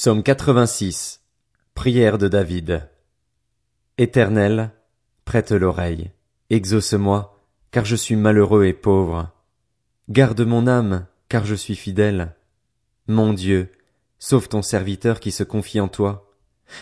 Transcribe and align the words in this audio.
Psaume 0.00 0.22
86. 0.22 1.24
Prière 1.74 2.18
de 2.18 2.28
David. 2.28 2.88
Éternel, 3.98 4.70
prête 5.24 5.50
l'oreille, 5.50 6.12
exauce-moi, 6.50 7.36
car 7.72 7.84
je 7.84 7.96
suis 7.96 8.14
malheureux 8.14 8.66
et 8.66 8.74
pauvre. 8.74 9.32
Garde 10.08 10.42
mon 10.42 10.68
âme, 10.68 11.08
car 11.28 11.44
je 11.44 11.56
suis 11.56 11.74
fidèle. 11.74 12.36
Mon 13.08 13.32
Dieu, 13.32 13.72
sauve 14.20 14.48
ton 14.48 14.62
serviteur 14.62 15.18
qui 15.18 15.32
se 15.32 15.42
confie 15.42 15.80
en 15.80 15.88
toi. 15.88 16.30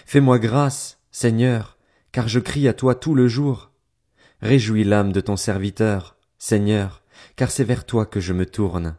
Fais-moi 0.04 0.38
grâce, 0.38 0.98
Seigneur, 1.10 1.78
car 2.12 2.28
je 2.28 2.38
crie 2.38 2.68
à 2.68 2.74
toi 2.74 2.94
tout 2.94 3.14
le 3.14 3.28
jour. 3.28 3.70
Réjouis 4.42 4.84
l'âme 4.84 5.12
de 5.12 5.22
ton 5.22 5.36
serviteur, 5.36 6.18
Seigneur, 6.36 7.02
car 7.34 7.50
c'est 7.50 7.64
vers 7.64 7.86
toi 7.86 8.04
que 8.04 8.20
je 8.20 8.34
me 8.34 8.44
tourne. 8.44 8.94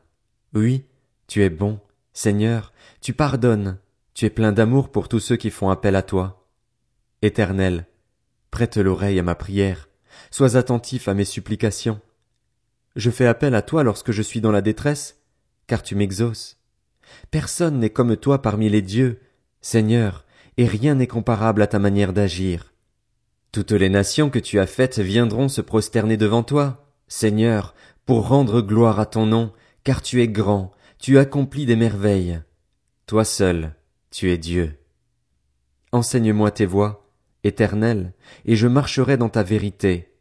Oui, 0.55 0.86
tu 1.27 1.43
es 1.43 1.52
bon, 1.52 1.79
Seigneur, 2.13 2.73
tu 2.99 3.13
pardonnes, 3.13 3.77
tu 4.18 4.25
es 4.25 4.31
plein 4.31 4.52
d'amour 4.52 4.89
pour 4.89 5.09
tous 5.09 5.20
ceux 5.20 5.36
qui 5.36 5.51
font 5.51 5.69
appel 5.69 5.96
à 5.96 6.01
toi. 6.01 6.50
Éternel, 7.21 7.86
prête 8.50 8.78
l'oreille 8.78 9.19
à 9.19 9.21
ma 9.21 9.36
prière, 9.36 9.89
sois 10.32 10.55
attentif 10.57 11.07
à 11.07 11.14
mes 11.14 11.23
supplications. 11.23 12.01
Je 12.95 13.11
fais 13.11 13.28
appel 13.28 13.54
à 13.54 13.61
toi 13.61 13.83
lorsque 13.83 14.11
je 14.11 14.23
suis 14.23 14.42
dans 14.42 14.51
la 14.51 14.64
détresse, 14.64 15.21
car 15.68 15.83
tu 15.83 15.93
m'exauces. 15.93 16.57
Personne 17.29 17.78
n'est 17.78 17.92
comme 17.92 18.18
toi 18.18 18.42
parmi 18.42 18.69
les 18.69 18.82
dieux, 18.82 19.21
Seigneur, 19.61 20.25
et 20.57 20.65
rien 20.65 20.95
n'est 20.95 21.06
comparable 21.06 21.61
à 21.61 21.68
ta 21.68 21.78
manière 21.78 22.11
d'agir. 22.11 22.73
Toutes 23.51 23.71
les 23.71 23.89
nations 23.89 24.31
que 24.31 24.39
tu 24.39 24.59
as 24.59 24.65
faites 24.65 24.97
viendront 24.97 25.47
se 25.47 25.61
prosterner 25.61 26.18
devant 26.18 26.42
toi, 26.42 26.92
Seigneur, 27.07 27.75
pour 28.07 28.28
rendre 28.28 28.61
gloire 28.61 29.00
à 29.00 29.06
ton 29.06 29.28
nom, 29.28 29.54
car 29.84 30.01
tu 30.01 30.23
es 30.23 30.28
grand, 30.28 30.71
tu 30.97 31.20
accomplis 31.20 31.68
des 31.68 31.75
merveilles. 31.75 32.42
Toi 33.06 33.23
seul, 33.23 33.75
tu 34.17 34.31
es 34.31 34.39
Dieu. 34.39 34.73
Enseigne-moi 35.92 36.50
tes 36.50 36.66
voies, 36.66 37.08
éternel, 37.44 38.14
et 38.46 38.56
je 38.56 38.66
marcherai 38.66 39.16
dans 39.16 39.30
ta 39.30 39.44
vérité. 39.44 40.12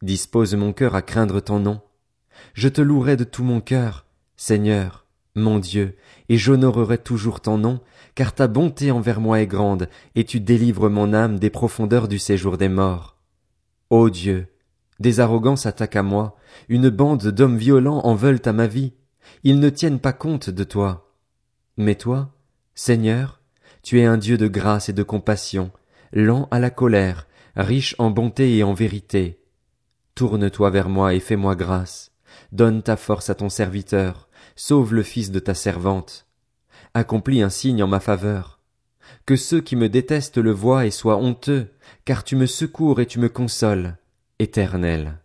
Dispose 0.00 0.54
mon 0.54 0.72
cœur 0.72 0.94
à 0.94 1.02
craindre 1.02 1.40
ton 1.40 1.58
nom. 1.58 1.80
Je 2.54 2.68
te 2.68 2.80
louerai 2.80 3.16
de 3.16 3.24
tout 3.24 3.42
mon 3.42 3.60
cœur, 3.60 4.06
Seigneur, 4.36 5.06
mon 5.34 5.58
Dieu, 5.58 5.96
et 6.28 6.38
j'honorerai 6.38 6.98
toujours 6.98 7.40
ton 7.40 7.58
nom, 7.58 7.80
car 8.14 8.32
ta 8.32 8.46
bonté 8.46 8.92
envers 8.92 9.20
moi 9.20 9.40
est 9.40 9.48
grande, 9.48 9.88
et 10.14 10.22
tu 10.22 10.38
délivres 10.38 10.88
mon 10.88 11.12
âme 11.12 11.40
des 11.40 11.50
profondeurs 11.50 12.06
du 12.06 12.20
séjour 12.20 12.56
des 12.56 12.68
morts. 12.68 13.16
Ô 13.90 14.08
Dieu, 14.08 14.46
des 15.00 15.18
arrogances 15.18 15.66
attaquent 15.66 15.96
à 15.96 16.04
moi, 16.04 16.36
une 16.68 16.90
bande 16.90 17.26
d'hommes 17.26 17.58
violents 17.58 18.02
en 18.04 18.14
veulent 18.14 18.42
à 18.44 18.52
ma 18.52 18.68
vie, 18.68 18.92
ils 19.42 19.58
ne 19.58 19.68
tiennent 19.68 19.98
pas 19.98 20.12
compte 20.12 20.48
de 20.48 20.62
toi. 20.62 21.12
Mais 21.76 21.96
toi, 21.96 22.35
Seigneur, 22.78 23.40
tu 23.82 24.00
es 24.00 24.04
un 24.04 24.18
Dieu 24.18 24.36
de 24.36 24.48
grâce 24.48 24.90
et 24.90 24.92
de 24.92 25.02
compassion, 25.02 25.70
lent 26.12 26.46
à 26.50 26.58
la 26.58 26.68
colère, 26.68 27.26
riche 27.56 27.96
en 27.98 28.10
bonté 28.10 28.58
et 28.58 28.64
en 28.64 28.74
vérité. 28.74 29.40
Tourne-toi 30.14 30.68
vers 30.68 30.90
moi 30.90 31.14
et 31.14 31.20
fais-moi 31.20 31.56
grâce. 31.56 32.12
Donne 32.52 32.82
ta 32.82 32.98
force 32.98 33.30
à 33.30 33.34
ton 33.34 33.48
serviteur, 33.48 34.28
sauve 34.56 34.92
le 34.92 35.02
fils 35.02 35.30
de 35.30 35.38
ta 35.38 35.54
servante. 35.54 36.26
Accomplis 36.92 37.40
un 37.40 37.48
signe 37.48 37.82
en 37.82 37.88
ma 37.88 37.98
faveur. 37.98 38.60
Que 39.24 39.36
ceux 39.36 39.62
qui 39.62 39.74
me 39.74 39.88
détestent 39.88 40.36
le 40.36 40.52
voient 40.52 40.84
et 40.84 40.90
soient 40.90 41.16
honteux, 41.16 41.72
car 42.04 42.24
tu 42.24 42.36
me 42.36 42.46
secours 42.46 43.00
et 43.00 43.06
tu 43.06 43.18
me 43.18 43.30
consoles, 43.30 43.96
Éternel. 44.38 45.18